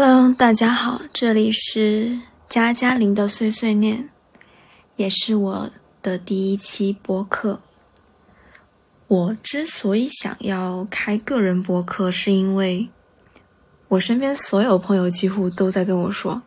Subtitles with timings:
[0.00, 4.08] Hello，大家好，这里是加加林的碎碎念，
[4.94, 5.70] 也是我
[6.00, 7.60] 的第一期播客。
[9.08, 12.88] 我之所以想要开个人播客，是因为
[13.88, 16.42] 我身边所有朋友几乎都在跟我说：“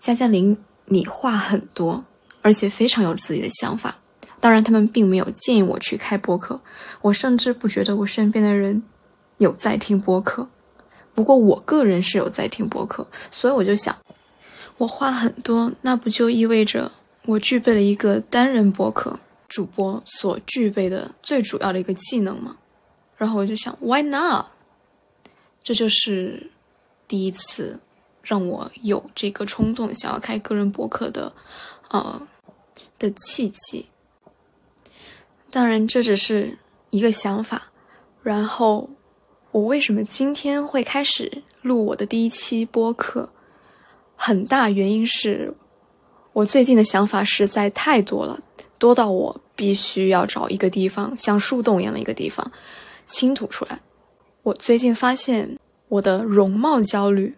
[0.00, 2.06] 加加林，你话很多，
[2.40, 3.98] 而且非常有自己的想法。”
[4.40, 6.62] 当然，他们并没有建议我去开播客，
[7.02, 8.82] 我甚至不觉得我身边的人
[9.36, 10.48] 有在听播客。
[11.20, 13.94] 不过我个人是有在听播客，所以我就想，
[14.78, 16.90] 我话很多，那不就意味着
[17.26, 22.56] 我具备了一个单人播客主播所具备的最主要的一个技能吗？
[23.18, 24.46] 然后我就想，Why not？
[25.62, 26.50] 这就是
[27.06, 27.78] 第一次
[28.22, 31.34] 让我有这个冲动想要开个人博客的，
[31.90, 32.26] 呃，
[32.98, 33.90] 的契机。
[35.50, 36.56] 当然，这只是
[36.88, 37.64] 一个想法，
[38.22, 38.88] 然后。
[39.52, 43.32] 我为什么今天会开始录我的第一期播客？
[44.14, 45.54] 很大原因是
[46.32, 48.40] 我最近的想法实在太多了，
[48.78, 52.52] 多到我必须要找一个地方，像树洞一样的一个地方
[53.08, 53.80] 倾吐出来。
[54.44, 57.36] 我最近发现我的容貌焦虑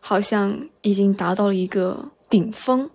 [0.00, 2.90] 好像已经达到了一个顶峰。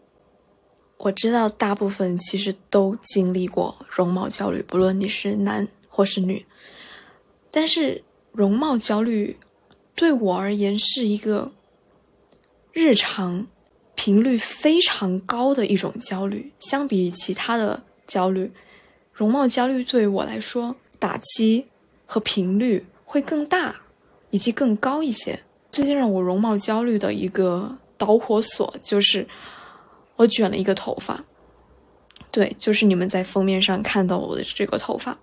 [0.97, 6.45] 我知道大部分其实都经历过容貌焦虑，不论你是男或是女，
[7.49, 8.03] 但是。
[8.31, 9.37] 容貌焦虑
[9.95, 11.51] 对我而言是一个
[12.71, 13.47] 日常
[13.95, 16.53] 频率非常高的一种焦虑。
[16.59, 18.51] 相比于其他的焦虑，
[19.11, 21.67] 容貌焦虑对于我来说打击
[22.05, 23.81] 和频率会更大，
[24.29, 25.41] 以及更高一些。
[25.71, 29.27] 最近让我容貌焦虑的一个导火索就是
[30.15, 31.25] 我卷了一个头发，
[32.31, 35.17] 对，就是你们在封面上看到我的这个头发，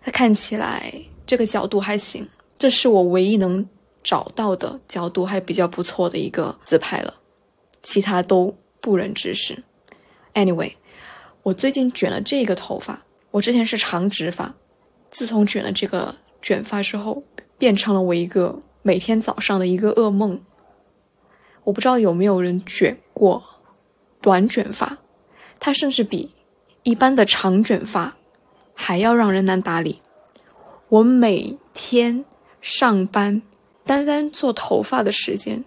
[0.00, 0.92] 它看起来。
[1.30, 2.26] 这个角度还行，
[2.58, 3.64] 这是我唯一能
[4.02, 7.20] 找到的角度还比较不错的一个自拍了，
[7.84, 9.62] 其他都不忍直视。
[10.34, 10.72] Anyway，
[11.44, 14.56] 我最近卷了这个头发，我之前是长直发，
[15.12, 17.22] 自从卷了这个卷发之后，
[17.56, 20.42] 变成了我一个每天早上的一个噩梦。
[21.62, 23.44] 我不知道有没有人卷过
[24.20, 24.98] 短卷发，
[25.60, 26.34] 它甚至比
[26.82, 28.16] 一般的长卷发
[28.74, 30.02] 还要让人难打理。
[30.90, 32.24] 我每天
[32.60, 33.40] 上班，
[33.86, 35.64] 单单做头发的时间，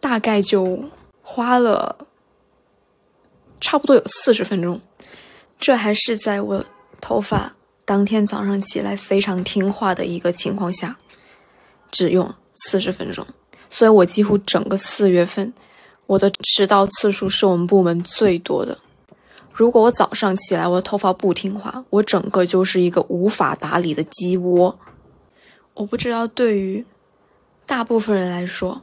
[0.00, 0.84] 大概就
[1.22, 2.06] 花了
[3.58, 4.78] 差不多有四十分钟。
[5.58, 6.64] 这还是在我
[7.00, 7.54] 头发
[7.86, 10.98] 当天早上起来非常听话的一个情况下，
[11.90, 13.26] 只用四十分钟。
[13.70, 15.54] 所以我几乎整个四月份，
[16.04, 18.78] 我的迟到次数是我们部门最多的。
[19.60, 24.78] 如果我早上起来，我的头发不听话，我整个就是一个无法打理的鸡窝。
[25.74, 26.86] 我不知道对于
[27.66, 28.80] 大部分人来说，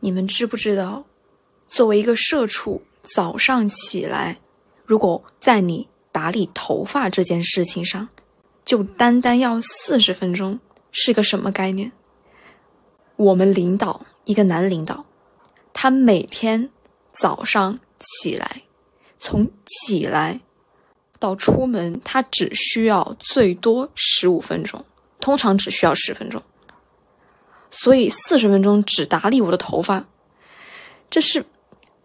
[0.00, 1.06] 你们知不知道，
[1.66, 4.38] 作为一个社畜，早上起来，
[4.84, 8.10] 如果在你打理头发这件事情上，
[8.66, 10.60] 就单单要四十分钟，
[10.92, 11.90] 是个什么概念？
[13.16, 15.06] 我们领导一个男领导，
[15.72, 16.68] 他每天
[17.10, 18.64] 早上起来。
[19.20, 20.40] 从起来
[21.18, 24.84] 到出门，他只需要最多十五分钟，
[25.20, 26.42] 通常只需要十分钟。
[27.70, 30.08] 所以四十分钟只打理我的头发，
[31.08, 31.44] 这是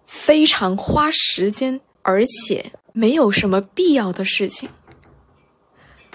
[0.05, 4.69] 非常花时间，而且没有什么必要的事情。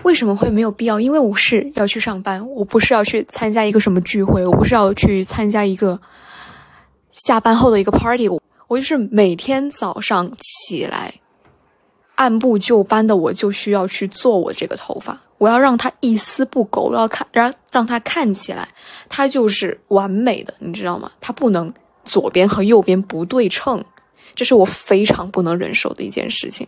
[0.02, 1.00] 为什么会没有必要？
[1.00, 6.00] 因为我是要去上班，我不是要去参加一个什么聚会，我不是要去参加一个
[7.10, 8.28] 下班后的一个 party。
[8.70, 11.14] 我就是每天早上起来，
[12.14, 18.68] 按部就班的，我就需要去做我这个头发，我要让它一丝不苟，我要看让让它看起来，
[19.08, 21.10] 它就是完美的，你知道吗？
[21.20, 23.84] 它不能左边和右边不对称，
[24.36, 26.64] 这是我非常不能忍受的一件事情。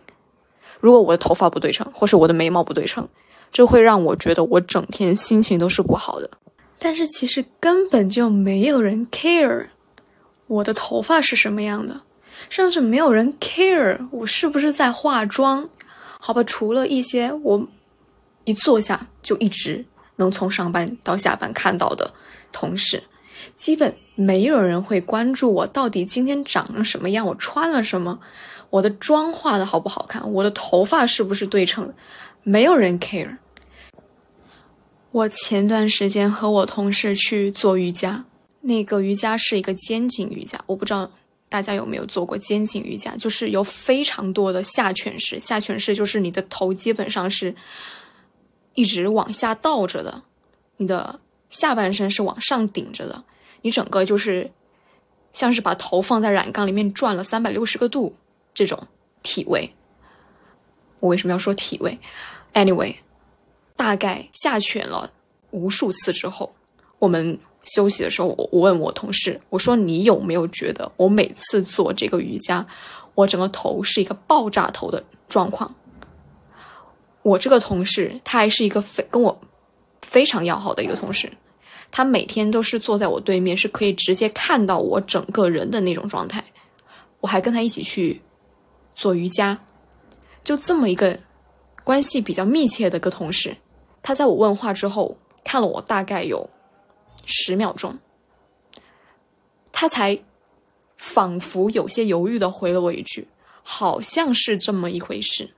[0.81, 3.07] 如果我的头发不对称，或是我的眉毛不对称，
[3.49, 6.29] 这会让我觉得我整天心情都是不好的。
[6.77, 9.67] 但是其实根本就没有人 care。
[10.47, 12.01] 我的头发是什么样的，
[12.49, 15.69] 甚至没有人 care 我是不是在化妆，
[16.19, 16.43] 好吧？
[16.43, 17.67] 除了一些我
[18.43, 19.85] 一坐下就一直
[20.17, 22.13] 能从上班到下班看到的
[22.51, 23.01] 同事，
[23.55, 28.19] 基本没有人会关注我到底今天长了什么样，我穿了什么，
[28.69, 31.93] 我的妆化的好不好看，我的头发是不是对称，
[32.43, 33.37] 没有人 care。
[35.11, 38.25] 我前段时间和我同事去做瑜伽。
[38.65, 41.11] 那个瑜伽是一个肩颈瑜伽，我不知道
[41.49, 45.37] 大家有没有做过肩颈瑜伽，就是有非常多的下犬式。
[45.37, 47.53] 下犬式就是你的头基本上是
[48.73, 50.23] 一直往下倒着的，
[50.77, 51.19] 你的
[51.49, 53.25] 下半身是往上顶着的，
[53.63, 54.49] 你整个就是
[55.33, 58.15] 像是把头放在染缸里面转了三百六十个度
[58.53, 58.87] 这种
[59.21, 59.73] 体位。
[61.01, 61.99] 我为什么要说体位
[62.53, 62.95] ？Anyway，
[63.75, 65.11] 大概下犬了
[65.51, 66.55] 无数次之后，
[66.99, 72.65] 我们休息的时候，我我问我同事，我说你有没有觉得我每次做这个瑜伽，
[73.15, 75.73] 我整个头是一个爆炸头的状况？
[77.21, 79.41] 我这个同事，他还是一个非跟我
[80.01, 81.31] 非常要好的一个同事，
[81.89, 86.43] 他每天都是坐在我对面，是可以直接看到我整个人的那种状态。
[87.21, 88.21] 我还跟他一起去
[88.93, 89.57] 做瑜伽。
[90.43, 91.17] 就这么一个
[91.85, 93.55] 关系比较密切的一个同事，
[94.01, 96.49] 他在我问话之后看了我大概有
[97.25, 97.97] 十秒钟，
[99.71, 100.19] 他才
[100.97, 103.27] 仿佛有些犹豫的回了我一句
[103.63, 105.53] ：“好像是这么一回事。”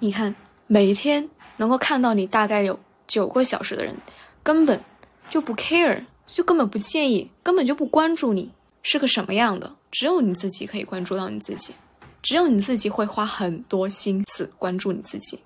[0.00, 0.34] 你看，
[0.66, 3.96] 每天能够看到你大概有九个小时的人，
[4.42, 4.82] 根本
[5.28, 8.52] 就不 care，就根本不介意，根本就不关注你
[8.82, 11.74] 是个什么样的，只有你自己可以关注到你自己。
[12.20, 15.40] 只有你自己会花很多心思关注你自己，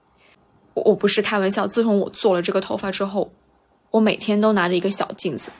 [0.72, 1.66] 我我不是开玩笑。
[1.66, 3.31] 自从我做了这个头发之后，
[3.93, 5.50] 我每天都拿着一个小镜子，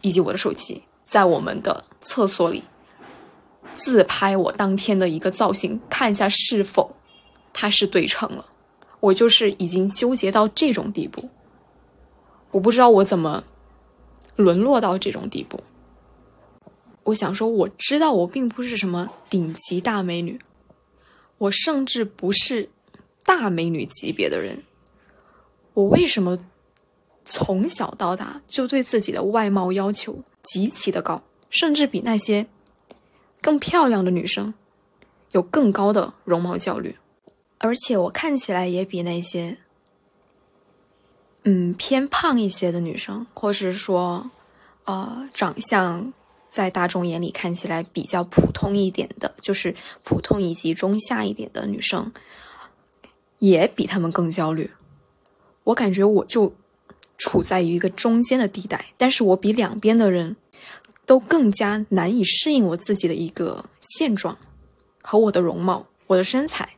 [0.00, 2.64] 以及我的手机，在我们的厕所里
[3.74, 6.96] 自拍我当天的一个造型，看一下是否
[7.52, 8.46] 它是对称了。
[9.00, 11.28] 我就是已经纠结到这种地步，
[12.52, 13.44] 我不知道我怎么
[14.36, 15.60] 沦落到这种地步。
[17.04, 20.40] 我想说，我知道我并不是什么顶级大美女，
[21.36, 22.70] 我甚至不是
[23.24, 24.62] 大美女级别的人。
[25.74, 26.38] 我为什么
[27.24, 32.46] 从小到大就对自己的外貌要求极其的高，甚至比那些
[33.40, 34.54] 更漂亮的女生
[35.32, 36.96] 有更高的容貌焦虑？
[37.58, 39.58] 而且我看起来也比那些
[41.44, 44.30] 嗯偏胖一些的女生，或是说
[44.84, 46.12] 呃长相。
[46.52, 49.74] 在大众眼里看起来比较普通一点的，就是
[50.04, 52.12] 普通以及中下一点的女生，
[53.38, 54.70] 也比他们更焦虑。
[55.64, 56.52] 我感觉我就
[57.16, 60.36] 处在于一个中间的地带，但是我比两边的人
[61.06, 64.38] 都更加难以适应我自己的一个现状
[65.02, 66.76] 和我的容貌、我的身材。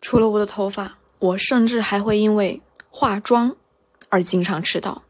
[0.00, 3.56] 除了我的头发，我甚至还会因为化妆
[4.08, 5.02] 而经常迟到。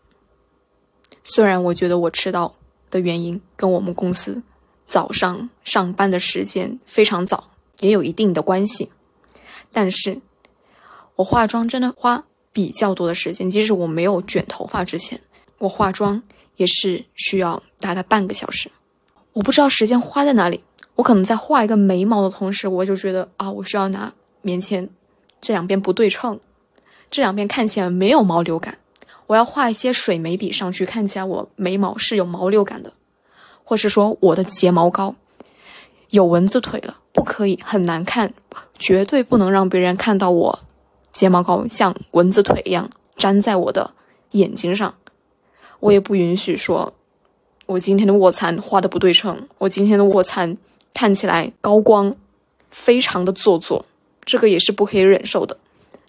[1.25, 2.55] 虽然我觉得我迟到。
[2.91, 4.43] 的原因跟我们公司
[4.87, 7.51] 早上上班的时间非常早
[7.81, 8.91] 也有一定的关系，
[9.71, 10.23] 但是
[11.17, 15.21] 我化妆真的花比较多的时间，即使我没有卷头发之前，
[15.59, 16.23] 我化妆
[16.57, 18.71] 也是需要大概半个小时。
[19.33, 20.63] 我不知道时间花在哪里，
[20.97, 24.13] 我可能在画一个眉毛的同时，我就觉得啊，我需要拿
[24.43, 24.89] 棉签，
[25.41, 26.41] 这两边不对称，
[27.11, 28.79] 这两边看起来没有毛流感。
[29.29, 32.93] 我要画一些水眉笔上去，看起来我眉毛是有毛流感的，
[33.63, 35.15] 或是说我的睫毛膏
[36.11, 38.33] 有蚊子腿了，不可以很难看，
[38.79, 40.59] 绝对不能让别人看到我
[41.13, 43.93] 睫毛膏像蚊子腿一样粘在我的
[44.33, 44.95] 眼睛上。
[45.81, 46.93] 我也不允许说，
[47.67, 50.57] 我今天的卧蚕画的不对称，我今天的卧蚕
[50.93, 52.17] 看起来高光
[52.71, 53.87] 非常的做作，
[54.25, 55.57] 这个也是不可以忍受的。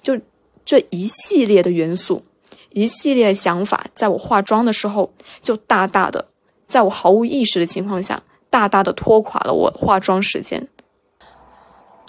[0.01, 0.19] 就
[0.65, 2.23] 这一系列的元素。
[2.71, 6.27] 一系列想法，在我化妆的时候，就大大的，
[6.67, 10.67] 在我毫无意识的情况下，大大的拖垮了我化妆时间。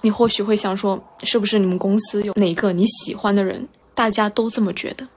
[0.01, 3.67] 你或许会想说，是不是你们公司有哪个你喜欢的人？
[3.93, 5.07] 大家都这么觉得。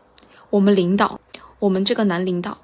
[0.50, 1.20] 我们领导，
[1.58, 2.58] 我们这个男领导，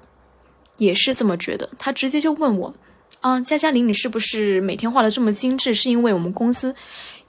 [0.77, 1.69] 也是这么觉得。
[1.77, 2.73] 他直接就问我，
[3.21, 6.75] 啊，佳佳玲，你是不是每天画的这么精致，是因为我们公司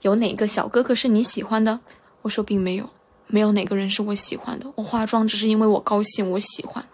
[0.01, 1.79] 有哪个小哥哥是你喜欢的？
[2.21, 2.89] 我说并没有。
[3.27, 6.85] 没有哪个人是我喜欢的，我化妆只是因为我高兴，我喜欢。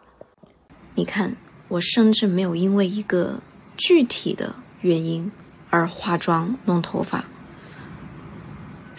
[0.96, 1.36] 你看，
[1.68, 3.42] 我甚至没有因为一个
[3.76, 5.30] 具体的原因
[5.70, 7.26] 而化妆弄头发，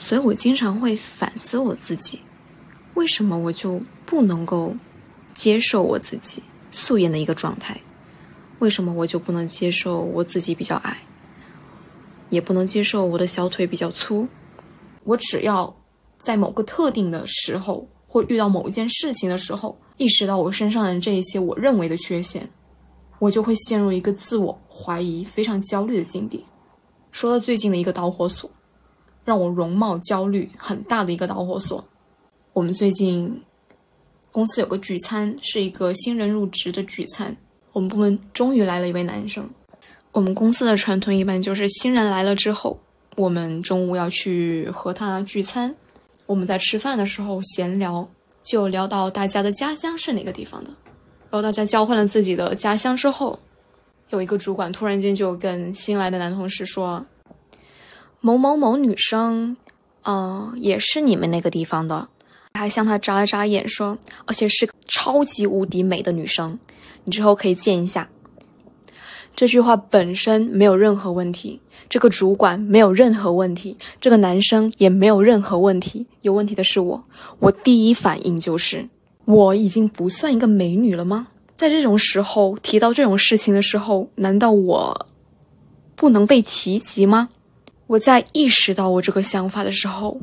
[0.01, 2.21] 所以我经常会反思我自己，
[2.95, 4.75] 为什么我就不能够
[5.35, 7.79] 接受我自己素颜的一个状态？
[8.61, 11.03] 为什么我就不能接受我自己比较矮，
[12.31, 14.27] 也不能接受我的小腿比较粗？
[15.05, 15.77] 我只要。
[16.23, 22.47] 在某个特定的时候，或遇到某一件事情的时候，意识到我身上的这一些我认为的缺陷，
[23.19, 26.45] 我就会陷入一个自我怀疑、非常焦虑的境地。
[27.11, 28.51] 说到最近的一个导火索，
[29.25, 31.85] 让我容貌焦虑很大的一个导火索，
[32.53, 33.43] 我们最近
[34.33, 37.37] 公司有个聚餐，是一个新人入职的聚餐，
[37.73, 39.49] 我们部门终于来了一位男生。
[40.13, 42.81] 我们公司的传统一般就是新人来了之后，
[43.17, 45.75] 我们中午要去和他聚餐。
[46.27, 48.09] 我们在吃饭的时候闲聊，
[48.43, 50.71] 就聊到大家的家乡是哪个地方的。
[51.31, 53.39] 然后大家交换了自己的家乡之后，
[54.11, 57.05] 有一个主管突然间就跟新来的男同事说
[58.21, 59.57] ：“某某某女生，
[60.05, 62.09] 嗯，也是你们那个地方的。”
[62.55, 63.97] 还向他眨了眨眼说
[64.27, 66.59] ：“而且是个超级无敌美的女生，
[67.05, 68.09] 你之后可以见一下。”
[69.37, 76.07] 这句话本身没有任何问题，这个主管没有任何问题，这个男生也没有任何问题。
[76.23, 77.05] 有问题的是我，
[77.39, 78.89] 我第一反应就是。
[79.27, 81.29] 我已经不算一个美女了吗？
[81.55, 85.07] 在这种时候提到这种事情的时候，难道我
[85.95, 87.29] 不能被提及吗？
[87.91, 90.21] 我在意识到我这个想法的时候，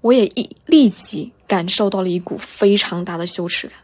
[0.00, 3.76] 我也一立即感受到了一股非常大的羞耻感。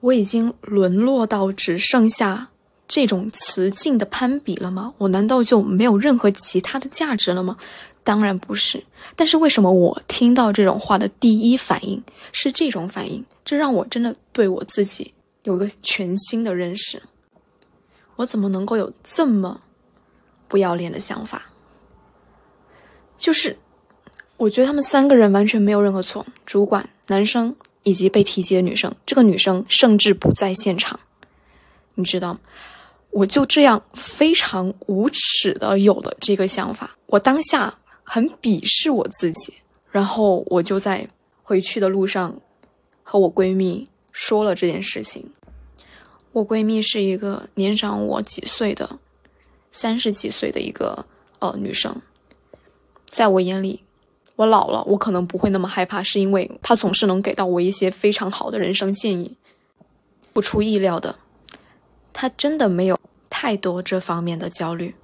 [0.00, 2.48] 我已经沦落到只剩下
[2.88, 4.92] 这种雌竞的攀比了吗？
[4.98, 7.56] 我难道就没有任何其他的价值了吗？
[8.02, 8.82] 当然不是，
[9.14, 13.24] 但是为什么我听到这种话的第一反应是这种反应？
[13.44, 17.00] 这让我真的对我自己有个全新的认识。
[18.16, 19.60] 我怎么能够有这么
[20.48, 21.50] 不要脸的想法？
[23.16, 23.56] 就是
[24.36, 31.00] 我觉得他们三个人完全没有任何错，主管、男生以及被提及的女生，这个女生甚至不在现场，
[31.94, 32.40] 你知道吗？
[33.10, 37.78] 我就这样非常无耻的有了这个想法，我当下。
[38.08, 39.54] 很鄙视我自己，
[39.90, 41.08] 然后我就在
[41.42, 42.40] 回去的路上
[43.02, 45.28] 和我闺蜜说了这件事情。
[46.30, 49.00] 我闺蜜是一个年长我几岁的
[49.78, 51.04] 三十几岁的一个
[51.38, 52.00] 呃女生，
[53.04, 53.84] 在我眼里，
[54.36, 59.36] 我老了，我可能不会那么害怕，是因为她总是能给到我一些非常好的人生建议。
[60.32, 61.18] 不出意料的，
[62.14, 64.94] 她真的没有太多这方面的焦虑。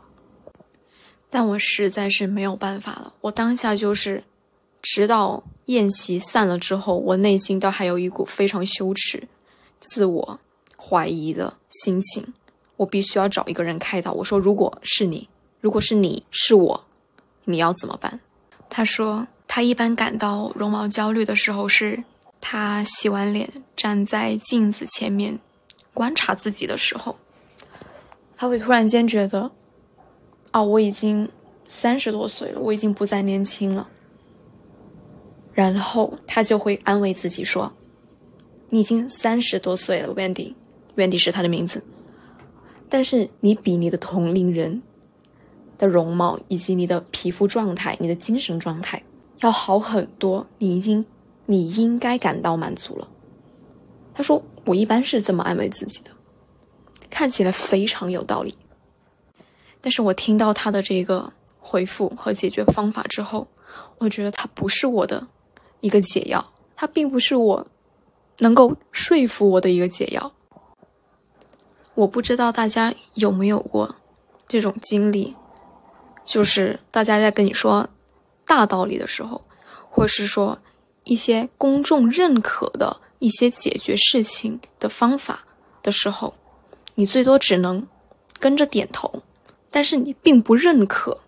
[1.29, 3.13] 但我实在是没有办法了。
[3.21, 4.25] 我当下就是，
[4.81, 9.29] 直到宴席散了之后，我内心都还有一股非常羞耻、
[9.81, 10.41] 自我
[10.79, 12.33] 怀疑的心情。
[12.83, 14.13] 我必须要找一个人开导。
[14.13, 15.29] 我说：“如果是你，
[15.61, 16.85] 如果是你是我，
[17.45, 18.21] 你要怎么办？”
[18.69, 22.03] 他说：“他一般感到容貌焦虑的时候，是
[22.41, 25.39] 他洗完脸站在镜子前面
[25.95, 27.17] 观察自己的时候，
[28.35, 29.51] 他会突然间觉得。”
[30.53, 31.31] 哦，我已经
[31.67, 33.89] 三十多岁了，我已经不再年轻了。
[35.55, 37.73] 然后他就会安慰自己说
[38.69, 41.83] ：“你已经三十多岁了，Wendy，Wendy 是他的名字。
[42.93, 44.83] 但是你比你的同龄人
[45.79, 49.03] 的容貌以及你的皮肤状态、你的精神状态
[49.39, 51.03] 要好很多，你已经
[51.47, 53.09] 你应该感到满足了。”
[54.13, 56.11] 他说：“我一般是这么安慰自己的，
[57.09, 58.55] 看起来非常有道理。”
[59.81, 63.49] 但是我听到他的这个回复和解决方法之后，
[63.97, 65.27] 我觉得他不是我的
[65.81, 67.67] 一个解药，他并不是我
[68.41, 70.35] 能够说服我的一个解药。
[71.95, 73.97] 我不知道大家有没有过
[74.49, 75.37] 这种经历，
[76.25, 77.89] 就是大家在跟你说
[78.47, 79.43] 大道理的时候，
[79.91, 80.59] 或是说
[81.05, 85.45] 一些公众认可的一些解决事情的方法
[85.83, 86.35] 的时候，
[86.95, 87.87] 你最多只能
[88.39, 89.23] 跟着点头。
[89.75, 91.23] 但是你并不认可，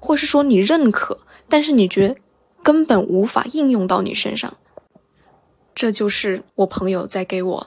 [0.00, 2.16] 或是说你认可，但是你觉得
[2.62, 4.56] 根本无法应用到你身上。
[5.74, 7.66] 这就是我朋友在给我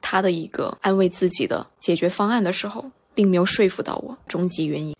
[0.00, 4.94] 他的一个安慰自己的解决方案的时候，并没有说服到我终极原因。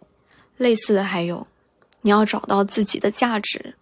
[0.57, 1.47] 类似的还有，
[2.03, 3.75] 你要找到自己的价值。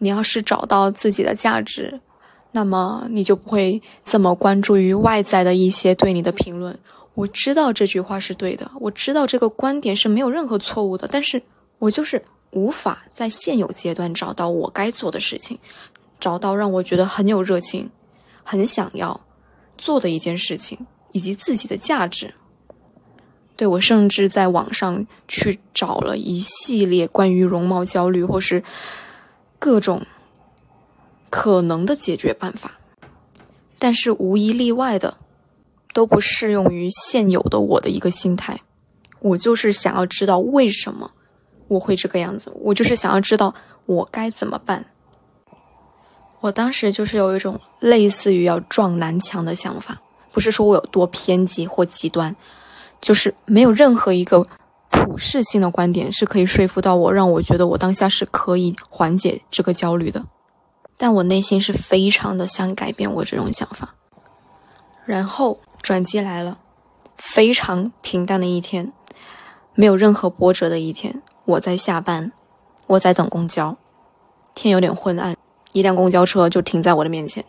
[0.00, 1.98] 你要是找到自己的价值，
[2.52, 6.78] 那么你就不会这么关注于外在的一些对你的评论。
[7.14, 11.42] 我知道这句话是对的，我知道这个观点是没有任何错误的，但是
[11.80, 15.58] 我就是无法在现有阶段找到我该做的事情，
[16.20, 17.90] 找到让我觉得很有热情、
[18.44, 19.20] 很想要
[19.78, 22.34] 做的一件事情，以及自己的价值。
[23.56, 28.62] 对我甚至在网上去找了一系列关于容貌焦虑或是
[29.58, 30.04] 各种
[31.30, 32.78] 可能的解决办法，
[33.78, 35.16] 但是无一例外的。
[35.94, 38.60] 都不适用于现有的我的一个心态，
[39.20, 41.10] 我就是想要知道为什么
[41.66, 43.52] 我会这个样子，我就是想要知道
[43.86, 44.84] 我该怎么办。
[46.40, 50.00] 我当时就是有一种类似于要撞南墙的想法，
[50.32, 52.34] 不是说我有多偏激或极端，
[53.00, 54.46] 就是没有任何一个
[54.90, 60.24] 普世性的观点是可以说服到我，让我觉得我当下是可以缓解这个焦虑的。
[60.96, 63.94] 但我内心是非常的想改变我这种想法，
[65.04, 65.60] 然后。
[65.80, 66.58] 转机来了，
[67.16, 68.92] 非常平淡的一天，
[69.74, 71.22] 没有任何波折的一天。
[71.44, 72.32] 我在下班，
[72.88, 73.76] 我在等公交，
[74.54, 75.34] 天有点昏暗，
[75.78, 77.44] 一辆公交车就停在我的面前。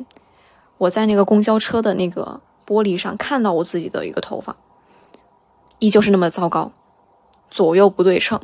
[0.78, 4.56] 我在那个公交车的那个玻璃上看到我自己的一个头发，
[5.80, 6.72] 依旧是那么糟糕，
[7.50, 8.40] 左右不对称。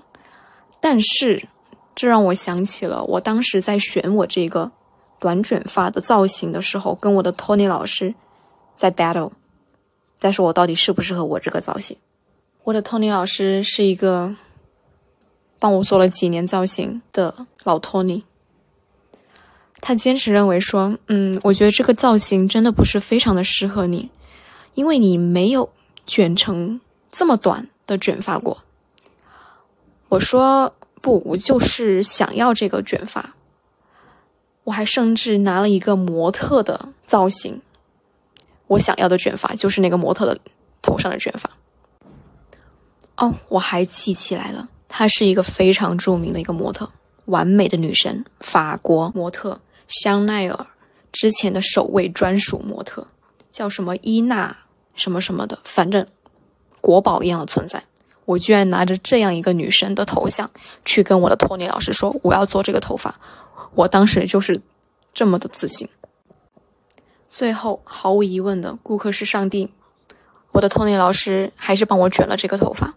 [0.82, 1.48] 但是，
[1.94, 4.72] 这让我想起了我当时在选我这个
[5.20, 8.14] 短卷发的造型的时候，跟我的 Tony 老师
[8.76, 9.32] 在 battle，
[10.20, 11.96] 在说我到底适不适合我这个造型。
[12.64, 14.36] 我的 Tony 老师是一个
[15.58, 18.24] 帮我做了几年造型的老 Tony。
[19.88, 24.10] 他坚持认为说，嗯，我觉得这个造型真的不是非常的适合你，
[24.74, 25.70] 因为你没有
[26.08, 28.64] 卷成这么短的卷发过。
[30.10, 30.74] 我说
[31.04, 33.36] 不，我就是想要这个卷发。
[34.64, 37.62] 我还甚至拿了一个模特的造型，
[38.66, 40.40] 我想要的卷发就是那个模特的
[40.82, 41.52] 头上的卷发。
[43.18, 46.90] 哦，我还记起来了，她是一个非常著名的一个模特，
[47.26, 49.62] 完美的女神，法国模特。
[49.88, 50.68] 香奈儿
[51.12, 53.08] 之前的首位专属模特
[53.52, 54.58] 叫什么伊娜
[54.96, 56.06] 什么什么的，反正
[56.82, 57.84] 国宝一样的存在。
[58.26, 60.50] 我居然拿着这样一个女生的头像
[60.84, 63.20] 去跟我的托尼老师说我要做这个头发，
[63.76, 64.60] 我当时就是
[65.14, 65.88] 这么的自信。
[67.30, 69.70] 最后毫无疑问的，顾客是上帝，
[70.54, 72.96] 我的托尼老师还是帮我卷了这个头发。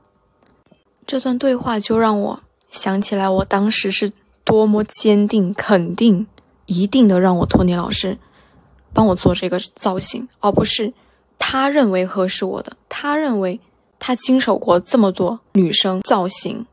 [1.07, 4.13] 这段对话就让我想起来我当时是
[4.45, 6.27] 多么坚定肯定。
[6.69, 8.17] 一定的让我托尼老师
[8.93, 10.93] 帮我做这个造型，而不是
[11.39, 13.59] 他认为合适我的，他认为
[13.99, 16.67] 他经手过这么多女生造型，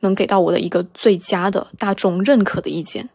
[0.00, 3.10] 能给到我的一个最佳的大众认可的意见，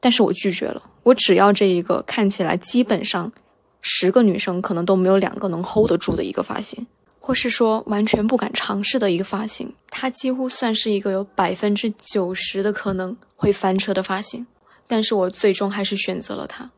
[0.00, 0.82] 但是我拒绝了。
[1.04, 3.32] 我只要这一个看起来基本上
[3.80, 6.84] 十个女生可能都没有两个能 hold 得住的一个发型，
[7.20, 14.46] 或是说完全不敢尝试的一个发型，它几乎算是一个有百分之九十的可能会翻车的发型。
[14.86, 16.70] 但是我最终还是选择了它，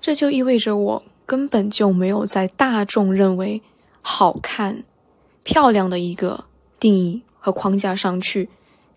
[0.00, 3.62] 这就意味着我根本就没有在大众认为
[4.00, 4.84] 好看、
[5.42, 6.44] 漂亮的一个
[6.78, 8.48] 定义和框架上去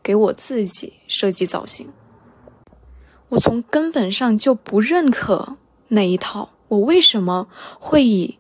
[0.02, 1.90] 给我自己设计造型。
[3.30, 5.58] 我从根本上就不认可
[5.90, 6.50] 那一套。
[6.70, 7.48] 我为什么
[7.80, 8.38] 会以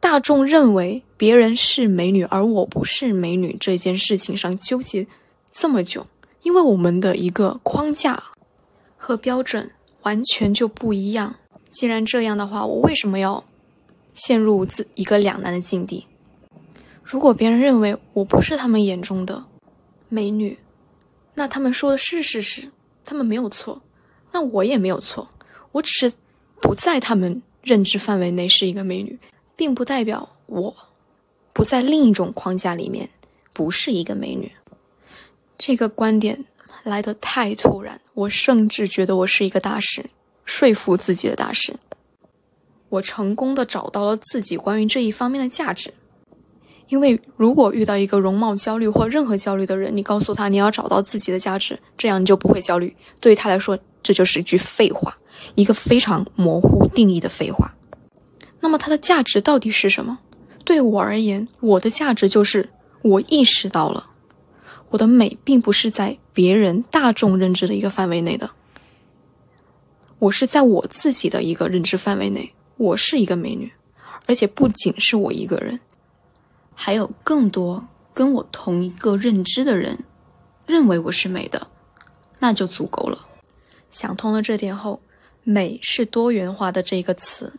[0.00, 5.06] 大众认为别人是美女而我不是美女这件事情上纠结
[5.50, 6.06] 这么久？
[6.44, 8.22] 因为我们的一个框架
[8.96, 11.34] 和标准完全就不一样。
[11.70, 13.42] 既然这样的话，我为什么要
[14.14, 16.06] 陷入自一个两难的境地？
[17.02, 19.44] 如果别人认为我不是他们眼中的
[20.08, 20.56] 美女，
[21.34, 22.70] 那他们说的是事实，
[23.04, 23.82] 他们没有错，
[24.30, 25.28] 那我也没有错。
[25.72, 26.12] 我只是
[26.60, 29.18] 不在他们认知范围内是一个美女，
[29.56, 30.76] 并不代表我
[31.52, 33.10] 不在另一种框架里面
[33.52, 34.52] 不是一个美女。
[35.66, 36.44] 这个观点
[36.82, 40.04] 来得太突然，我甚至觉得我是一个大师，
[40.44, 41.74] 说服自己的大师。
[42.90, 45.94] 我成功的找到了自己关于这一方面的价值。
[46.88, 52.94] 因为如果遇到一个容貌焦虑或任何焦虑的人，你告诉他你要找到自己的价值，这样你就不会焦虑。
[53.18, 55.16] 对于他来说，这就是一句废话，
[55.54, 57.74] 一个非常模糊定义的废话。
[58.60, 60.18] 那么它的价值到底是什么？
[60.62, 62.68] 对我而言，我的价值就是
[63.00, 64.10] 我意识到了。
[64.94, 68.52] 我的美并不是在别人大众认知的一个范围内的，
[70.20, 73.72] 我是在我自己的一个认知范围内，我是一个美女，
[74.26, 75.80] 而且不仅是我一个人，
[76.76, 80.04] 还有更多跟我同一个认知的人
[80.64, 81.66] 认为我是美的，
[82.38, 83.26] 那就足够了。
[83.90, 85.02] 想通了这点后，
[85.42, 87.52] 美是多元化的这个词，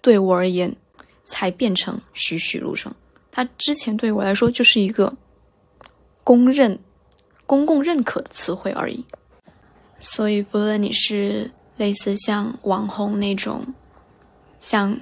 [0.00, 0.76] 对我而言
[1.24, 2.94] 才变成栩栩如生。
[3.32, 5.16] 它之前对我来说就是一个。
[6.26, 6.76] 公认、
[7.46, 9.04] 公共认可的词汇而已。
[10.00, 13.64] 所以，不论你是类似像网红那种，
[14.58, 14.98] 像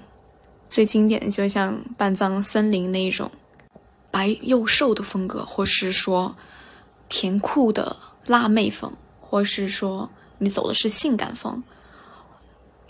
[0.69, 3.31] 最经典的，就像半藏森林那种
[4.11, 6.37] 白又瘦的风格，或是说
[7.09, 11.63] 甜酷的辣妹风，或是说你走的是性感风，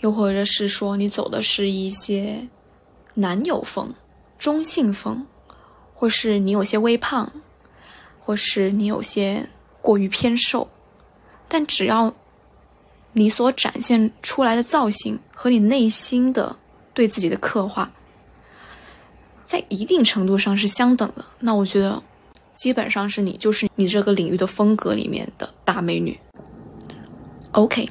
[0.01, 2.45] 又或者是说你走的是一些
[3.13, 3.93] 男友风、
[4.37, 5.25] 中性风，
[5.93, 7.31] 或是你有些微胖。
[8.25, 9.47] 或是你有些
[9.81, 10.67] 过于偏瘦，
[11.47, 12.11] 但只要
[13.13, 16.57] 你所展现出来的造型和你内心的
[16.91, 17.91] 对自己的刻画，
[19.45, 22.01] 在一定程度上是相等的，那我觉得
[22.55, 26.19] 基本上是你就是你这个领域的风格里面的大美女。
[27.51, 27.87] OK，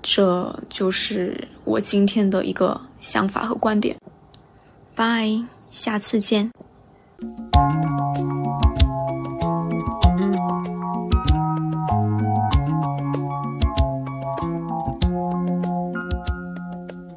[0.00, 3.94] 这就是我今天的一个想法和观点。
[4.96, 6.50] Bye，下次见。